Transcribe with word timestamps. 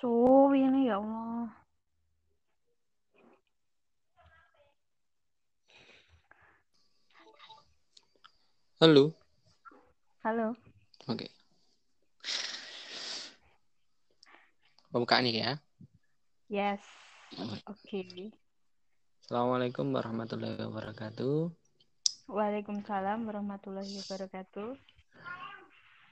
So, 0.00 0.48
ini 0.56 0.88
ya 0.88 0.96
Allah. 0.96 1.52
Halo. 8.80 9.12
Halo. 10.24 10.56
Oke. 11.04 11.28
Pembukaan 14.88 15.28
nih 15.28 15.36
ya. 15.36 15.52
Yes. 16.48 16.80
Oke. 17.68 18.32
Assalamualaikum 19.20 19.92
warahmatullahi 19.92 20.64
wabarakatuh. 20.64 21.52
Waalaikumsalam 22.24 23.28
warahmatullahi 23.28 24.00
wabarakatuh. 24.00 24.80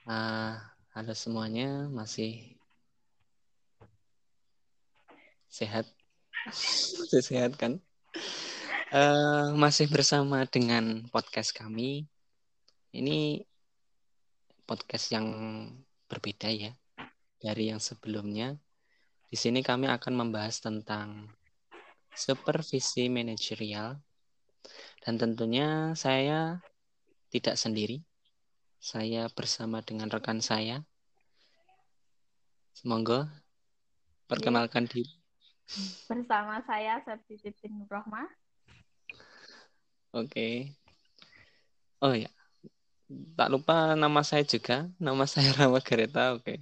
Ah, 0.05 0.77
halo 0.93 1.17
semuanya, 1.17 1.89
masih 1.89 2.58
sehat? 5.49 5.89
Masih 6.45 7.25
sehat 7.25 7.57
kan? 7.57 7.81
Eh, 8.89 9.47
masih 9.53 9.85
bersama 9.89 10.45
dengan 10.49 11.05
podcast 11.13 11.53
kami. 11.53 12.09
Ini 12.89 13.45
podcast 14.65 15.13
yang 15.13 15.27
berbeda 16.09 16.49
ya 16.49 16.73
dari 17.37 17.69
yang 17.69 17.77
sebelumnya. 17.77 18.57
Di 19.29 19.37
sini 19.37 19.61
kami 19.61 19.85
akan 19.89 20.13
membahas 20.25 20.57
tentang 20.57 21.29
supervisi 22.17 23.05
manajerial 23.13 24.01
dan 25.05 25.21
tentunya 25.21 25.93
saya 25.93 26.57
tidak 27.29 27.61
sendiri. 27.61 28.01
Saya 28.81 29.29
bersama 29.29 29.85
dengan 29.85 30.09
rekan 30.09 30.41
saya. 30.41 30.81
Semoga 32.73 33.29
perkenalkan 34.25 34.89
diri. 34.89 35.18
Bersama 36.09 36.61
saya 36.65 36.97
Septi 37.05 37.37
Titin 37.37 37.85
Rohma. 37.85 38.25
Oke. 40.09 40.73
Oh 42.01 42.15
ya, 42.15 42.31
tak 43.37 43.49
lupa 43.53 43.93
nama 43.93 44.25
saya 44.25 44.41
juga. 44.41 44.89
Nama 44.97 45.23
saya 45.29 45.53
Rama 45.59 45.77
Gareta. 45.83 46.33
Oke. 46.33 46.57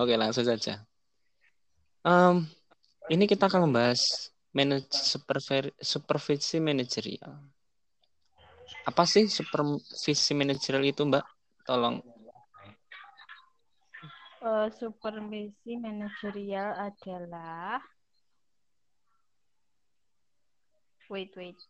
Oke, 0.00 0.14
langsung 0.18 0.46
saja. 0.46 0.82
Um, 2.00 2.48
ini 3.12 3.28
kita 3.28 3.46
akan 3.46 3.68
membahas 3.68 4.32
manage, 4.50 4.90
superver, 4.90 5.70
supervisi 5.78 6.58
manajerial. 6.58 7.38
Apa 8.88 9.04
sih 9.04 9.28
supervisi 9.28 10.32
manajerial 10.32 10.82
itu, 10.88 11.04
Mbak? 11.06 11.24
Tolong. 11.68 12.00
Uh, 14.40 14.72
supervisi 14.80 15.76
manajerial 15.76 16.72
adalah 16.72 17.76
wait 21.12 21.28
wait 21.36 21.60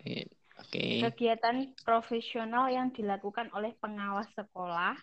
Oke. 0.00 0.26
Okay. 0.66 1.00
Kegiatan 1.04 1.72
profesional 1.84 2.68
yang 2.72 2.92
dilakukan 2.92 3.48
oleh 3.56 3.72
pengawas 3.80 4.28
sekolah 4.36 4.96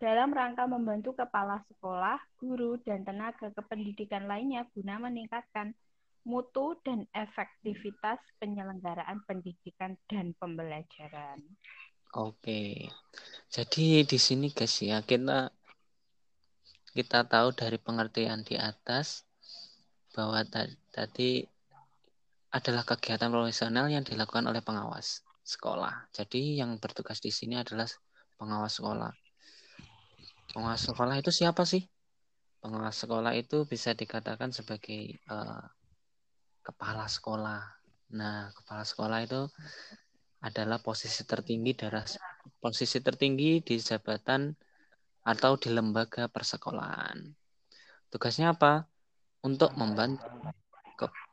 dalam 0.00 0.32
rangka 0.36 0.68
membantu 0.68 1.16
kepala 1.16 1.64
sekolah, 1.70 2.20
guru, 2.36 2.76
dan 2.84 3.08
tenaga 3.08 3.48
kependidikan 3.56 4.28
lainnya 4.28 4.68
guna 4.76 5.00
meningkatkan 5.00 5.72
mutu 6.24 6.76
dan 6.84 7.04
efektivitas 7.12 8.20
penyelenggaraan 8.40 9.24
pendidikan 9.28 9.96
dan 10.08 10.32
pembelajaran. 10.40 11.40
Oke. 12.16 12.88
Jadi 13.48 14.04
di 14.04 14.18
sini 14.18 14.50
guys 14.50 14.76
ya 14.80 15.00
kita 15.04 15.52
kita 16.94 17.26
tahu 17.26 17.50
dari 17.50 17.76
pengertian 17.76 18.46
di 18.46 18.54
atas 18.54 19.26
bahwa 20.14 20.46
tadi 20.94 21.42
adalah 22.54 22.86
kegiatan 22.86 23.34
profesional 23.34 23.90
yang 23.90 24.06
dilakukan 24.06 24.46
oleh 24.46 24.62
pengawas 24.62 25.26
sekolah. 25.42 26.06
Jadi 26.14 26.62
yang 26.62 26.78
bertugas 26.78 27.18
di 27.18 27.34
sini 27.34 27.58
adalah 27.58 27.90
pengawas 28.38 28.78
sekolah. 28.78 29.10
Pengawas 30.54 30.86
sekolah 30.86 31.18
itu 31.18 31.34
siapa 31.34 31.66
sih? 31.66 31.82
Pengawas 32.62 32.94
sekolah 32.94 33.34
itu 33.34 33.66
bisa 33.66 33.90
dikatakan 33.90 34.54
sebagai 34.54 35.18
uh, 35.26 35.66
kepala 36.62 37.10
sekolah. 37.10 37.60
Nah, 38.14 38.54
kepala 38.54 38.86
sekolah 38.86 39.18
itu 39.26 39.50
adalah 40.46 40.78
posisi 40.78 41.26
tertinggi 41.26 41.74
dari 41.74 41.98
posisi 42.62 43.02
tertinggi 43.02 43.66
di 43.66 43.76
jabatan 43.82 44.54
atau 45.24 45.56
di 45.56 45.72
lembaga 45.72 46.28
persekolahan. 46.28 47.16
Tugasnya 48.12 48.52
apa? 48.52 48.84
Untuk 49.44 49.72
membantu 49.74 50.24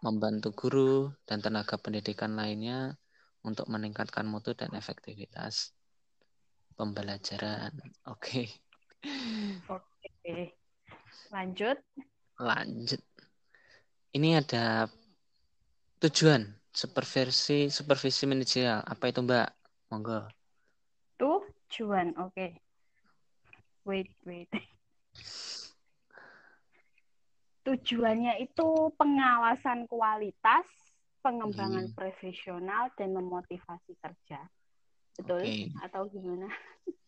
membantu 0.02 0.50
guru 0.58 0.94
dan 1.30 1.38
tenaga 1.46 1.78
pendidikan 1.78 2.34
lainnya 2.34 2.98
untuk 3.46 3.70
meningkatkan 3.70 4.26
mutu 4.26 4.58
dan 4.58 4.74
efektivitas 4.74 5.78
pembelajaran. 6.74 7.70
Oke. 8.10 8.50
Okay. 8.50 9.70
Oke. 9.70 10.58
Lanjut. 11.30 11.78
Lanjut. 12.42 13.02
Ini 14.12 14.42
ada 14.42 14.90
tujuan 16.02 16.50
supervisi 16.74 17.70
supervisi 17.70 18.26
manajerial. 18.26 18.82
Apa 18.82 19.14
itu, 19.14 19.22
Mbak? 19.22 19.50
Monggo. 19.94 20.26
Tujuan. 21.22 22.18
Oke. 22.18 22.34
Okay. 22.34 22.71
Wait, 23.86 24.14
wait 24.26 24.50
tujuannya 27.62 28.42
itu 28.42 28.68
pengawasan 28.98 29.86
kualitas, 29.86 30.66
pengembangan 31.22 31.90
hmm. 31.90 31.96
profesional 31.96 32.90
dan 32.98 33.14
memotivasi 33.14 33.94
kerja. 34.02 34.42
Betul 35.16 35.44
okay. 35.46 35.70
atau 35.86 36.10
gimana? 36.10 36.50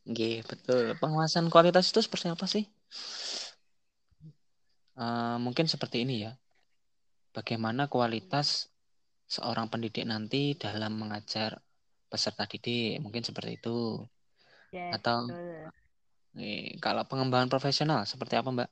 Oke, 0.03 0.43
betul. 0.45 0.93
Pengawasan 0.99 1.47
kualitas 1.49 1.89
itu 1.89 2.03
seperti 2.03 2.27
apa 2.29 2.45
sih? 2.45 2.67
Uh, 4.93 5.41
mungkin 5.41 5.65
seperti 5.65 6.05
ini 6.05 6.29
ya. 6.29 6.31
Bagaimana 7.33 7.89
kualitas 7.89 8.69
seorang 9.25 9.71
pendidik 9.71 10.05
nanti 10.05 10.53
dalam 10.53 10.93
mengajar 10.99 11.57
peserta 12.05 12.45
didik, 12.45 13.01
mungkin 13.01 13.25
seperti 13.25 13.57
itu. 13.57 14.05
Ya, 14.69 14.93
atau 14.93 15.25
betul. 15.25 15.82
Kalau 16.81 17.05
pengembangan 17.05 17.49
profesional 17.49 18.05
seperti 18.09 18.35
apa, 18.39 18.49
Mbak? 18.49 18.69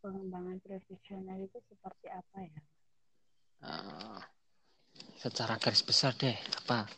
pengembangan 0.00 0.58
profesional 0.64 1.36
itu 1.44 1.60
seperti 1.68 2.08
apa 2.08 2.38
ya? 2.40 2.60
Uh, 3.60 4.20
secara 5.20 5.60
garis 5.60 5.84
besar 5.84 6.16
deh, 6.16 6.34
apa? 6.64 6.88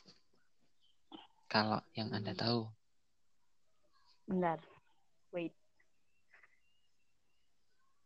Kalau 1.51 1.83
yang 1.99 2.15
Anda 2.15 2.33
tahu. 2.33 2.71
Benar. 4.31 4.63
Wait. 5.35 5.53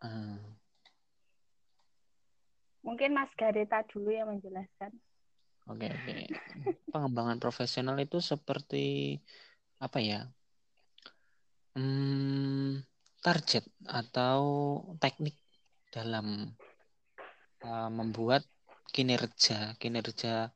Uh. 0.01 0.41
Mungkin 2.81 3.13
Mas 3.13 3.31
Gareta 3.37 3.85
dulu 3.85 4.11
yang 4.11 4.33
menjelaskan. 4.33 4.97
Oke, 5.67 5.91
okay, 5.91 5.91
oke. 5.93 6.07
Okay. 6.07 6.25
Pengembangan 6.95 7.39
profesional 7.43 7.99
itu 8.01 8.23
seperti 8.23 9.19
apa 9.83 9.99
ya? 10.01 10.31
Hmm, 11.77 12.81
target 13.21 13.69
atau 13.85 14.41
teknik 14.97 15.37
dalam 15.93 16.57
uh, 17.61 17.91
membuat 17.93 18.49
kinerja 18.89 19.77
kinerja 19.77 20.49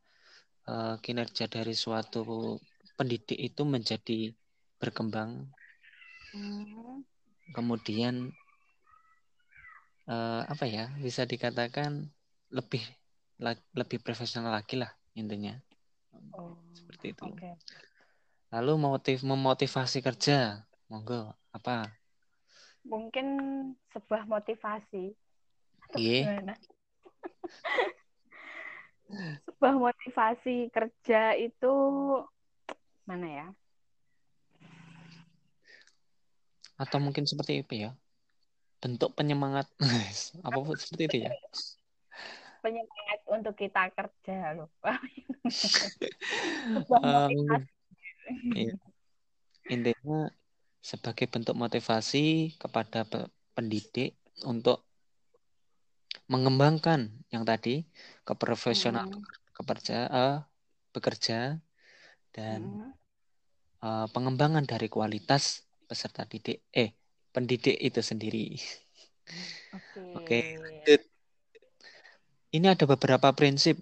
uh, 0.65 0.97
kinerja 1.05 1.45
dari 1.45 1.77
suatu 1.77 2.57
pendidik 2.97 3.37
itu 3.37 3.69
menjadi 3.69 4.33
berkembang 4.81 5.45
hmm. 6.33 7.05
kemudian 7.53 8.33
uh, 10.09 10.49
apa 10.49 10.65
ya 10.65 10.89
bisa 11.05 11.29
dikatakan 11.29 12.09
lebih 12.49 12.81
lebih 13.77 14.01
profesional 14.01 14.57
lagi 14.57 14.81
lah 14.81 14.89
intinya 15.13 15.53
oh, 16.33 16.57
seperti 16.73 17.13
itu 17.13 17.29
okay. 17.29 17.61
lalu 18.57 18.81
motif 18.81 19.21
memotivasi 19.21 20.01
kerja 20.01 20.65
monggo 20.91 21.31
apa? 21.55 21.87
Mungkin 22.83 23.27
sebuah 23.95 24.27
motivasi. 24.27 25.15
Yeah. 25.95 26.59
sebuah 29.47 29.75
motivasi 29.79 30.75
kerja 30.75 31.39
itu 31.39 31.75
mana 33.07 33.27
ya? 33.27 33.47
Atau 36.75 36.99
mungkin 36.99 37.31
seperti 37.31 37.63
itu 37.63 37.87
ya? 37.87 37.95
Bentuk 38.83 39.15
penyemangat. 39.15 39.71
Apa 40.47 40.59
seperti 40.75 41.03
itu 41.07 41.17
ya? 41.29 41.31
Penyemangat 42.65 43.21
untuk 43.31 43.55
kita 43.57 43.89
kerja 43.95 44.53
lupa 44.53 45.01
um, 47.01 47.33
iya. 48.53 48.77
intinya 49.73 50.29
sebagai 50.81 51.29
bentuk 51.29 51.53
motivasi 51.57 52.57
kepada 52.57 53.05
pendidik 53.53 54.17
untuk 54.49 54.85
mengembangkan 56.27 57.11
yang 57.29 57.45
tadi 57.45 57.85
keprofesional 58.25 59.07
hmm. 59.07 59.25
keperja, 59.55 59.99
uh, 60.09 60.39
bekerja 60.91 61.61
dan 62.33 62.61
hmm. 62.65 62.93
uh, 63.85 64.07
pengembangan 64.11 64.65
dari 64.65 64.89
kualitas 64.89 65.69
peserta 65.85 66.23
didik 66.25 66.63
eh 66.71 66.95
pendidik 67.31 67.79
itu 67.79 68.01
sendiri. 68.03 68.59
Oke. 70.15 70.27
Okay. 70.27 70.45
Oke. 70.83 70.95
Ini 72.51 72.67
ada 72.75 72.83
beberapa 72.87 73.31
prinsip. 73.31 73.79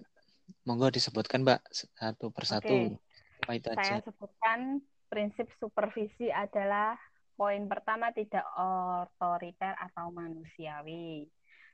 Monggo 0.65 0.93
disebutkan, 0.93 1.41
Mbak, 1.41 1.61
satu 1.73 2.29
persatu. 2.29 2.97
Oke. 2.97 3.57
itu 3.57 3.69
Saya 3.73 3.97
aja. 3.97 4.05
sebutkan 4.05 4.81
prinsip 5.09 5.49
supervisi 5.57 6.29
adalah 6.29 6.93
poin 7.33 7.65
pertama 7.65 8.13
tidak 8.13 8.45
otoriter 8.55 9.73
atau 9.75 10.13
manusiawi. 10.13 11.25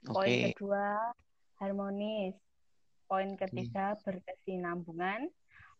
Poin 0.06 0.30
okay. 0.30 0.54
kedua 0.54 1.12
harmonis. 1.60 2.38
Poin 3.06 3.38
ketiga 3.38 3.94
okay. 3.94 4.02
berkesinambungan. 4.18 5.30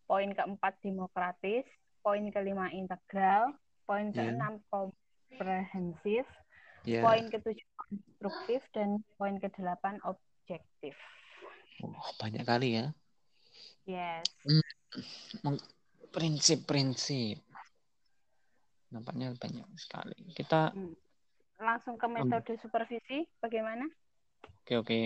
Poin 0.06 0.30
keempat 0.30 0.78
demokratis. 0.82 1.66
Poin 2.04 2.22
kelima 2.30 2.70
integral. 2.70 3.54
Poin 3.86 4.10
yeah. 4.10 4.30
keenam 4.30 4.62
komprehensif. 4.70 6.26
Yeah. 6.86 7.02
Poin 7.02 7.26
ketujuh 7.30 7.66
konstruktif 7.74 8.62
dan 8.74 9.02
poin 9.18 9.38
kedelapan 9.42 9.98
objektif. 10.06 10.94
Oh, 11.82 12.10
banyak 12.18 12.46
kali 12.46 12.78
ya. 12.78 12.86
Yes. 13.86 14.26
Hmm, 14.42 15.58
prinsip-prinsip. 16.10 17.45
Nampaknya 18.90 19.34
banyak 19.34 19.66
sekali. 19.78 20.18
Kita 20.34 20.70
hmm. 20.70 20.94
langsung 21.58 21.98
ke 21.98 22.06
metode 22.06 22.54
um, 22.54 22.60
supervisi 22.62 23.26
bagaimana? 23.42 23.86
Oke, 24.62 24.78
oke. 24.78 24.98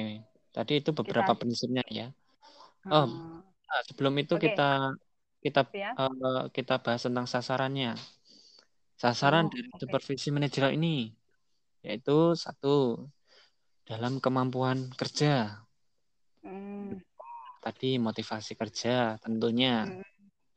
Tadi 0.50 0.72
itu 0.82 0.90
beberapa 0.92 1.32
kita... 1.32 1.40
prinsipnya 1.40 1.84
ya. 1.88 2.08
Hmm. 2.84 2.92
Oh, 2.92 3.08
nah, 3.44 3.82
sebelum 3.88 4.14
itu 4.20 4.36
okay. 4.36 4.52
kita 4.52 4.96
kita 5.40 5.60
ya. 5.72 5.96
uh, 5.96 6.52
kita 6.52 6.80
bahas 6.80 7.04
tentang 7.04 7.24
sasarannya. 7.24 7.96
Sasaran 9.00 9.48
oh, 9.48 9.50
dari 9.52 9.68
okay. 9.72 9.80
supervisi 9.80 10.28
manajer 10.28 10.76
ini 10.76 11.12
yaitu 11.80 12.36
satu 12.36 13.08
dalam 13.88 14.20
kemampuan 14.20 14.92
kerja. 14.92 15.64
Hmm. 16.44 17.00
Tadi 17.60 17.96
motivasi 17.96 18.52
kerja 18.56 19.16
tentunya. 19.20 19.88
Hmm. 19.88 20.04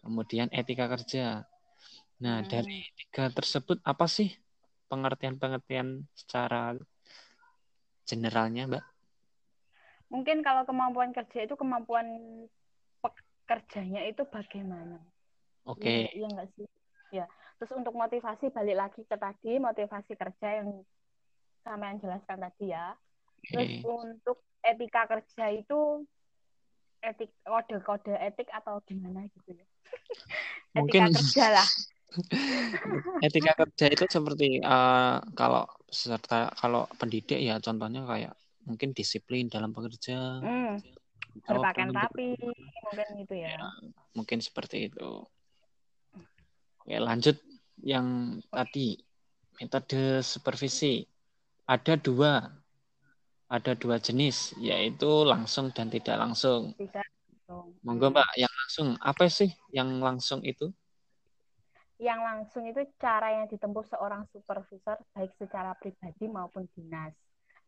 Kemudian 0.03 0.51
etika 0.51 0.91
kerja. 0.91 1.47
Nah, 2.23 2.39
hmm. 2.39 2.47
dari 2.47 2.79
tiga 2.95 3.27
tersebut 3.27 3.83
apa 3.83 4.07
sih 4.07 4.31
pengertian-pengertian 4.87 6.07
secara 6.15 6.71
generalnya, 8.07 8.63
Mbak? 8.71 8.83
Mungkin 10.07 10.39
kalau 10.39 10.63
kemampuan 10.63 11.11
kerja 11.11 11.43
itu 11.43 11.59
kemampuan 11.59 12.07
pekerjanya 13.03 14.07
itu 14.07 14.23
bagaimana? 14.23 15.03
Oke. 15.67 15.83
Okay. 15.83 15.99
Iya 16.15 16.27
enggak 16.31 16.49
sih? 16.55 16.67
Ya. 17.11 17.25
Terus 17.59 17.75
untuk 17.75 17.91
motivasi 17.91 18.55
balik 18.55 18.77
lagi 18.79 19.01
ke 19.03 19.17
tadi 19.19 19.59
motivasi 19.59 20.15
kerja 20.15 20.63
yang 20.63 20.79
sama 21.67 21.91
yang 21.91 21.99
jelaskan 21.99 22.39
tadi 22.39 22.71
ya. 22.71 22.95
Terus 23.51 23.67
okay. 23.67 23.83
untuk 23.83 24.37
etika 24.63 25.11
kerja 25.11 25.45
itu 25.51 26.07
etik 27.03 27.35
kode-kode 27.43 28.15
etik 28.15 28.47
atau 28.47 28.79
gimana 28.87 29.27
gitu 29.27 29.59
ya. 29.59 29.65
Mungkin 30.79 31.11
etika 31.11 31.19
kerja 31.19 31.45
lah. 31.59 31.67
etika 33.25 33.54
kerja 33.57 33.86
itu 33.89 34.06
seperti 34.06 34.62
uh, 34.62 35.18
kalau 35.33 35.65
serta 35.89 36.54
kalau 36.57 36.86
pendidik 36.98 37.42
ya 37.42 37.57
contohnya 37.57 38.06
kayak 38.06 38.33
mungkin 38.63 38.95
disiplin 38.95 39.51
dalam 39.51 39.75
bekerja. 39.75 40.39
Hmm. 40.39 40.80
Berpakaian 41.44 41.89
rapi 41.89 42.38
mungkin 42.38 43.07
gitu 43.25 43.33
ya. 43.36 43.57
ya. 43.57 43.69
Mungkin 44.13 44.39
seperti 44.39 44.94
itu. 44.94 45.25
Oke, 46.83 46.95
lanjut 47.00 47.38
yang 47.81 48.38
tadi 48.54 49.01
metode 49.57 50.21
supervisi 50.21 51.04
ada 51.66 51.95
dua 51.95 52.44
ada 53.50 53.74
dua 53.77 53.98
jenis 53.98 54.54
yaitu 54.62 55.25
langsung 55.25 55.74
dan 55.74 55.89
tidak 55.89 56.21
langsung. 56.21 56.75
Tidak 56.77 57.01
langsung. 57.01 57.66
Monggo 57.81 58.13
Mbak, 58.13 58.31
yang 58.38 58.54
langsung 58.54 58.88
apa 59.01 59.25
sih 59.30 59.50
yang 59.74 59.89
langsung 60.01 60.42
itu? 60.45 60.69
Yang 62.01 62.19
langsung 62.25 62.63
itu 62.66 62.81
cara 62.98 63.42
yang 63.42 63.45
ditempuh 63.50 63.86
seorang 63.86 64.25
supervisor 64.34 64.98
baik 65.13 65.31
secara 65.38 65.78
pribadi 65.78 66.25
maupun 66.25 66.66
dinas. 66.74 67.13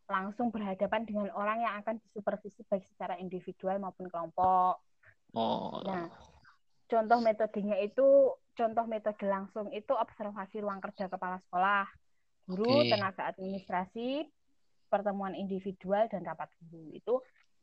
Langsung 0.05 0.53
berhadapan 0.53 1.05
dengan 1.05 1.29
orang 1.33 1.65
yang 1.65 1.73
akan 1.81 1.97
disupervisi 2.01 2.61
baik 2.69 2.85
secara 2.85 3.17
individual 3.17 3.77
maupun 3.81 4.09
kelompok. 4.09 4.81
Oh. 5.33 5.81
Nah, 5.85 6.09
contoh 6.85 7.19
metodenya 7.21 7.77
itu 7.81 8.33
contoh 8.55 8.85
metode 8.87 9.25
langsung 9.27 9.67
itu 9.73 9.91
observasi 9.91 10.63
ruang 10.63 10.79
kerja 10.79 11.11
kepala 11.11 11.41
sekolah 11.49 11.85
guru, 12.45 12.85
okay. 12.85 12.93
tenaga 12.93 13.23
administrasi, 13.33 14.29
pertemuan 14.87 15.33
individual 15.33 16.05
dan 16.07 16.21
rapat 16.21 16.49
guru. 16.69 16.93
Itu 16.93 17.13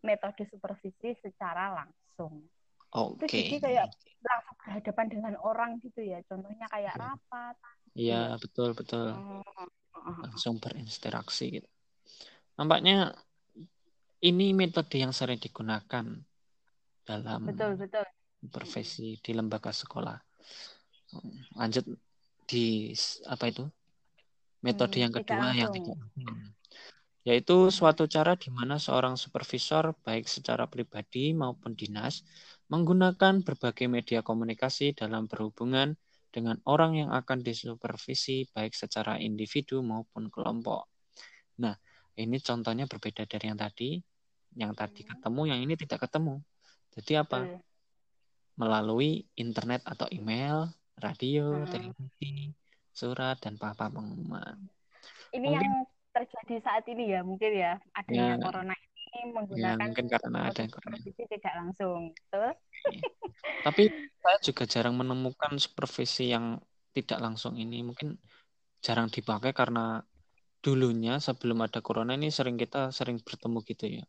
metode 0.02 0.42
supervisi 0.50 1.14
secara 1.22 1.70
langsung. 1.72 2.42
Oke. 2.92 3.24
Okay. 3.24 3.48
jadi 3.48 3.58
kayak 3.60 3.86
langsung 4.22 4.54
berhadapan 4.60 5.06
dengan 5.08 5.34
orang 5.40 5.70
gitu 5.80 6.00
ya. 6.04 6.20
Contohnya 6.28 6.66
kayak 6.68 6.94
rapat. 7.00 7.54
Iya, 7.96 8.36
betul 8.36 8.76
betul. 8.76 9.16
Oh. 9.16 9.42
Langsung 10.24 10.60
berinteraksi 10.60 11.60
gitu. 11.60 11.68
Nampaknya 12.60 13.16
ini 14.22 14.52
metode 14.52 15.00
yang 15.00 15.10
sering 15.10 15.40
digunakan 15.40 16.04
dalam 17.02 17.40
betul 17.48 17.74
betul 17.74 18.06
profesi 18.52 19.18
di 19.18 19.32
lembaga 19.34 19.72
sekolah. 19.72 20.16
Lanjut 21.58 21.84
di 22.46 22.92
apa 23.26 23.44
itu 23.48 23.64
Metode 24.62 24.94
hmm, 24.94 25.02
yang 25.02 25.12
kedua 25.12 25.46
yang 25.58 25.70
tidak 25.74 25.98
hmm. 25.98 26.54
Yaitu 27.22 27.70
suatu 27.70 28.10
cara 28.10 28.34
di 28.34 28.50
mana 28.50 28.82
seorang 28.82 29.14
supervisor 29.14 29.94
baik 30.02 30.26
secara 30.26 30.66
pribadi 30.66 31.30
maupun 31.30 31.78
dinas 31.78 32.26
menggunakan 32.66 33.46
berbagai 33.46 33.86
media 33.86 34.20
komunikasi 34.26 34.96
dalam 34.96 35.30
berhubungan 35.30 35.94
dengan 36.32 36.56
orang 36.64 36.96
yang 36.96 37.10
akan 37.12 37.44
disupervisi 37.44 38.48
baik 38.50 38.72
secara 38.72 39.20
individu 39.20 39.84
maupun 39.84 40.32
kelompok. 40.32 40.88
Nah, 41.60 41.76
ini 42.16 42.40
contohnya 42.40 42.88
berbeda 42.88 43.28
dari 43.28 43.52
yang 43.52 43.60
tadi. 43.60 44.00
Yang 44.56 44.72
tadi 44.72 45.00
hmm. 45.04 45.08
ketemu, 45.12 45.42
yang 45.52 45.60
ini 45.60 45.74
tidak 45.76 46.08
ketemu. 46.08 46.40
Jadi 46.96 47.12
apa? 47.20 47.40
Melalui 48.56 49.28
internet 49.36 49.84
atau 49.84 50.08
email, 50.08 50.72
radio, 50.96 51.68
televisi, 51.68 52.52
surat 52.88 53.36
dan 53.40 53.60
papa 53.60 53.92
pengumuman. 53.92 54.56
Ini 55.32 55.44
mungkin, 55.48 55.68
yang 55.68 55.91
terjadi 56.12 56.56
saat 56.62 56.84
ini 56.88 57.12
ya 57.16 57.20
mungkin 57.24 57.52
ya 57.52 57.72
adanya 57.96 58.36
ya, 58.36 58.40
corona 58.40 58.74
ini 58.76 59.20
menggunakan 59.32 59.76
ya, 59.76 59.86
mungkin 59.88 60.06
karena 60.08 60.38
ada 60.48 60.62
corona. 60.68 60.96
tidak 61.04 61.54
langsung, 61.56 62.00
betul? 62.12 62.50
Ya. 62.88 63.00
Tapi 63.66 63.82
saya 64.20 64.38
juga 64.40 64.64
jarang 64.64 64.94
menemukan 64.96 65.56
supervisi 65.60 66.32
yang 66.32 66.60
tidak 66.92 67.18
langsung 67.20 67.56
ini 67.56 67.80
mungkin 67.80 68.20
jarang 68.84 69.08
dipakai 69.08 69.56
karena 69.56 70.04
dulunya 70.62 71.18
sebelum 71.18 71.64
ada 71.64 71.80
corona 71.82 72.14
ini 72.14 72.30
sering 72.30 72.54
kita 72.60 72.92
sering 72.92 73.18
bertemu 73.20 73.58
gitu 73.66 73.84
ya. 74.00 74.04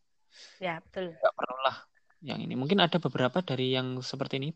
Ya 0.60 0.74
betul. 0.84 1.12
Tidak 1.16 1.34
perlu 1.34 1.56
lah 1.64 1.76
yang 2.24 2.40
ini. 2.40 2.54
Mungkin 2.54 2.80
ada 2.80 3.00
beberapa 3.00 3.40
dari 3.40 3.74
yang 3.74 4.00
seperti 4.04 4.40
ini 4.40 4.52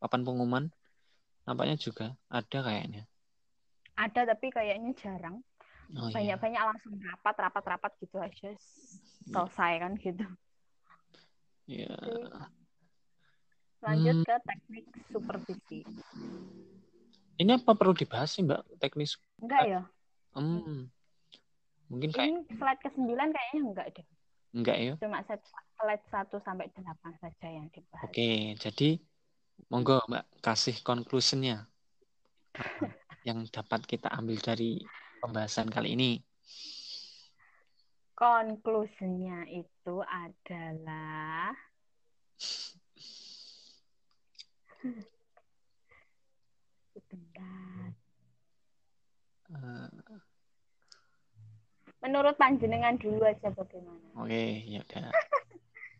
papan 0.00 0.22
pengumuman 0.24 0.64
nampaknya 1.44 1.76
juga 1.80 2.06
ada 2.28 2.58
kayaknya 2.62 3.10
ada 3.98 4.20
tapi 4.32 4.48
kayaknya 4.48 4.94
jarang 4.96 5.44
oh, 5.96 6.08
iya. 6.10 6.36
banyak-banyak 6.36 6.62
langsung 6.62 6.94
rapat 7.00 7.34
rapat 7.40 7.64
rapat 7.76 7.92
gitu 8.02 8.16
aja. 8.20 8.50
Selesai 9.30 9.72
kan 9.82 9.92
gitu. 9.98 10.26
Yeah. 11.70 12.50
lanjut 13.80 14.16
hmm. 14.20 14.26
ke 14.28 14.34
teknik 14.44 14.84
supervisi. 15.08 15.80
Ini 17.40 17.56
apa 17.56 17.72
perlu 17.72 17.96
dibahas 17.96 18.36
sih 18.36 18.44
mbak? 18.44 18.60
Teknik 18.76 19.16
enggak 19.40 19.64
ya. 19.64 19.82
Hmm. 20.36 20.86
mungkin 21.90 22.14
kayak 22.14 22.28
ini 22.30 22.40
slide 22.54 22.80
ke 22.86 22.90
sembilan 22.94 23.28
kayaknya 23.32 23.60
enggak 23.66 23.86
deh. 23.96 24.06
Enggak 24.52 24.76
ya. 24.78 24.94
Cuma 25.00 25.24
slide 25.24 26.04
satu 26.12 26.36
sampai 26.44 26.68
delapan 26.76 27.12
saja 27.18 27.48
yang 27.48 27.66
dibahas. 27.72 28.04
Oke 28.04 28.58
jadi 28.60 29.00
monggo 29.72 30.04
mbak 30.12 30.28
kasih 30.44 30.76
conclusionnya. 30.84 31.64
Yang 33.24 33.48
dapat 33.52 33.88
kita 33.88 34.12
ambil 34.12 34.36
dari 34.44 34.84
pembahasan 35.20 35.68
kali 35.68 35.94
ini? 35.94 36.12
Konklusinya 38.16 39.48
itu 39.48 39.96
adalah 40.04 41.56
sebentar. 46.92 47.92
Uh, 49.50 49.88
Menurut 52.00 52.36
panjenengan 52.40 52.96
dulu 52.96 53.24
aja 53.24 53.52
bagaimana? 53.52 54.08
Oke, 54.16 54.32
okay, 54.32 54.50
ya 54.68 54.80
udah. 54.80 55.08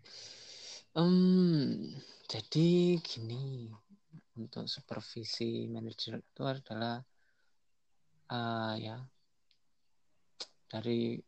um, 1.00 1.92
jadi 2.24 2.96
gini, 3.04 3.68
untuk 4.40 4.64
supervisi 4.64 5.68
manajer 5.68 6.20
itu 6.20 6.42
adalah 6.44 7.04
uh, 8.30 8.74
ya. 8.78 8.96
Dari 10.70 11.18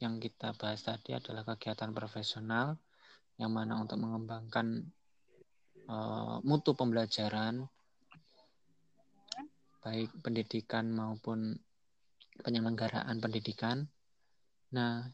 yang 0.00 0.20
kita 0.20 0.52
bahas 0.56 0.84
tadi 0.84 1.16
adalah 1.16 1.44
kegiatan 1.44 1.92
profesional 1.92 2.76
yang 3.36 3.52
mana 3.52 3.80
untuk 3.80 4.00
mengembangkan 4.00 4.88
uh, 5.88 6.40
mutu 6.44 6.72
pembelajaran 6.72 7.68
baik 9.84 10.10
pendidikan 10.24 10.90
maupun 10.90 11.54
penyelenggaraan 12.42 13.22
pendidikan. 13.22 13.86
Nah, 14.74 15.06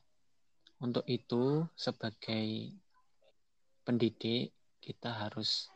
untuk 0.80 1.04
itu 1.06 1.68
sebagai 1.76 2.72
pendidik 3.84 4.54
kita 4.82 5.12
harus 5.12 5.70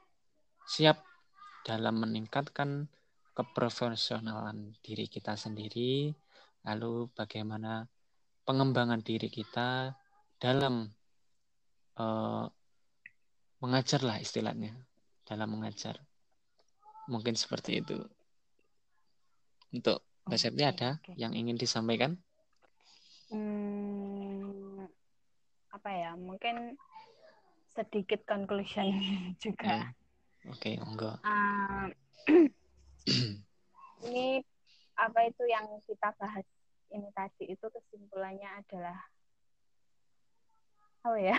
siap 0.66 1.04
dalam 1.62 2.02
meningkatkan 2.02 2.90
keprofesionalan 3.36 4.72
diri 4.80 5.04
kita 5.12 5.36
sendiri, 5.36 6.08
lalu 6.64 7.12
bagaimana 7.12 7.84
pengembangan 8.48 9.04
diri 9.04 9.28
kita 9.28 9.92
dalam 10.40 10.88
uh, 12.00 12.48
mengajar 13.60 14.00
lah 14.00 14.16
istilahnya, 14.16 14.72
dalam 15.28 15.52
mengajar. 15.52 16.00
Mungkin 17.12 17.36
seperti 17.36 17.84
itu. 17.84 18.00
Untuk 19.70 20.00
Mbak 20.26 20.40
Septi 20.40 20.64
ada 20.64 20.96
okay. 20.98 21.14
yang 21.20 21.36
ingin 21.36 21.60
disampaikan? 21.60 22.16
hmm, 23.30 24.86
apa 25.74 25.90
ya 25.90 26.10
mungkin 26.14 26.78
sedikit 27.74 28.24
conclusion 28.24 28.96
juga. 29.44 29.92
Hmm. 29.92 30.54
Oke, 30.54 30.70
okay, 30.70 30.74
enggak. 30.78 31.18
Uh, 31.26 31.90
ini 34.06 34.42
apa 34.96 35.20
itu 35.28 35.42
yang 35.46 35.66
kita 35.84 36.12
bahas 36.16 36.46
ini 36.90 37.08
tadi 37.12 37.52
itu 37.52 37.66
kesimpulannya 37.66 38.48
adalah 38.62 38.98
oh 41.06 41.18
ya 41.18 41.36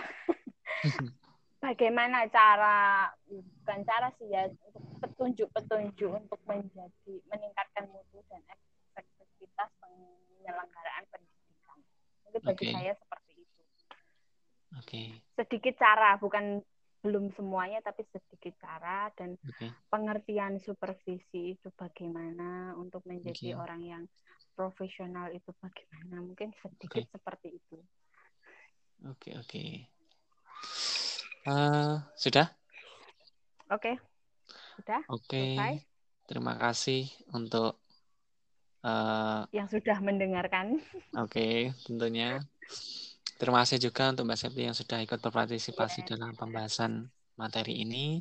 bagaimana 1.64 2.30
cara 2.30 3.10
bukan 3.26 3.80
cara 3.82 4.08
sih 4.16 4.30
ya 4.30 4.46
untuk 4.48 4.84
petunjuk-petunjuk 5.02 6.10
untuk 6.10 6.40
menjadi 6.46 7.14
meningkatkan 7.30 7.90
mutu 7.90 8.22
dan 8.30 8.42
efektivitas 8.94 9.70
penyelenggaraan 9.82 11.04
pendidikan 11.10 11.78
itu 12.30 12.38
bagi 12.44 12.64
okay. 12.70 12.72
saya 12.74 12.92
seperti 12.94 13.32
itu. 13.42 13.60
Oke. 14.78 14.84
Okay. 14.84 15.06
Sedikit 15.34 15.74
cara, 15.80 16.20
bukan 16.20 16.62
belum 17.08 17.32
semuanya 17.32 17.80
tapi 17.80 18.04
sedikit 18.12 18.52
cara 18.60 19.08
dan 19.16 19.32
okay. 19.40 19.72
pengertian 19.88 20.60
supervisi 20.60 21.56
itu 21.56 21.72
bagaimana 21.72 22.76
untuk 22.76 23.00
menjadi 23.08 23.56
okay. 23.56 23.56
orang 23.56 23.80
yang 23.80 24.04
profesional 24.52 25.32
itu 25.32 25.48
bagaimana 25.56 26.20
mungkin 26.20 26.52
sedikit 26.60 27.08
okay. 27.08 27.12
seperti 27.16 27.48
itu. 27.56 27.78
Oke 29.08 29.32
okay, 29.32 29.32
oke. 29.40 29.48
Okay. 29.48 29.70
Uh, 31.48 31.56
eh, 31.56 31.94
sudah? 32.20 32.46
Oke. 33.72 33.96
Okay. 33.96 33.96
Sudah. 34.76 35.00
Oke. 35.08 35.42
Okay. 35.56 35.74
Terima 36.28 36.60
kasih 36.60 37.08
untuk 37.32 37.80
uh, 38.84 39.48
yang 39.48 39.64
sudah 39.64 39.96
mendengarkan. 40.04 40.76
Oke, 41.16 41.32
okay, 41.32 41.54
tentunya. 41.88 42.44
Terima 43.38 43.62
kasih 43.62 43.78
juga 43.78 44.10
untuk 44.10 44.26
Mbak 44.26 44.38
Septi 44.38 44.62
yang 44.66 44.74
sudah 44.74 44.98
ikut 44.98 45.22
berpartisipasi 45.22 46.02
yeah. 46.02 46.08
dalam 46.18 46.34
pembahasan 46.34 47.06
materi 47.38 47.86
ini. 47.86 48.18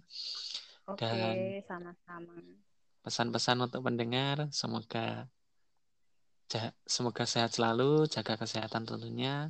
Oke, 0.86 1.03
okay, 1.03 1.65
sama-sama. 1.65 2.38
Pesan-pesan 3.01 3.57
untuk 3.65 3.81
pendengar, 3.81 4.45
semoga 4.53 5.25
semoga 6.88 7.25
sehat 7.27 7.57
selalu, 7.57 8.05
jaga 8.07 8.38
kesehatan 8.38 8.86
tentunya. 8.86 9.50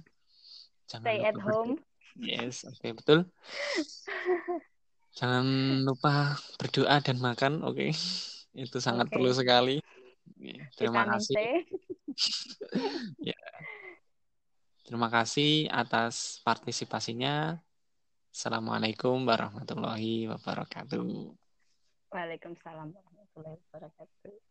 Jangan 0.87 1.03
Stay 1.03 1.19
lupa 1.19 1.29
at 1.29 1.37
home. 1.43 1.73
Yes, 2.17 2.65
oke 2.65 2.79
okay, 2.79 2.91
betul. 2.95 3.19
Jangan 5.19 5.45
lupa 5.83 6.39
berdoa 6.57 6.97
dan 7.03 7.19
makan, 7.19 7.61
oke. 7.67 7.75
Okay? 7.75 7.91
Itu 8.55 8.79
sangat 8.79 9.11
okay. 9.11 9.19
perlu 9.19 9.31
sekali. 9.35 9.77
Terima 10.79 11.05
Vitamin 11.05 11.11
kasih. 11.11 11.53
ya. 13.29 13.37
Terima 14.87 15.11
kasih 15.11 15.67
atas 15.67 16.39
partisipasinya. 16.47 17.59
Assalamualaikum 18.31 19.27
warahmatullahi 19.27 20.31
wabarakatuh. 20.31 21.35
Waalaikumsalam 22.07 22.95
warahmatullahi 22.95 23.59
wabarakatuh. 23.67 24.47